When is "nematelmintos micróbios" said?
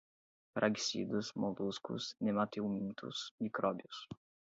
2.21-3.97